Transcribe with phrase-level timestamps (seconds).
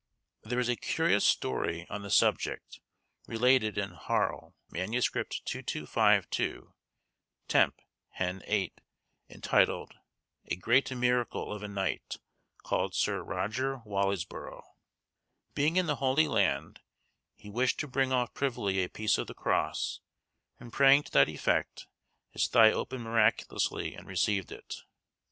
[0.41, 2.79] There is a curious story on the subject,
[3.27, 4.55] related in Harl.
[4.71, 5.05] MS.
[5.11, 6.73] 2252
[7.47, 7.75] (temp.
[8.09, 8.41] Hen.
[8.47, 8.81] 8),
[9.29, 9.93] entitled,
[10.47, 12.17] "A grete myracle of a knyghte,
[12.65, 14.63] callyde Syr Roger Wallysborow."
[15.53, 16.79] Being in the Holy Land,
[17.35, 19.99] he wished to bring off privily a piece of the cross,
[20.59, 21.85] and praying to that effect,
[22.31, 24.77] his thigh opened miraculously, and received it.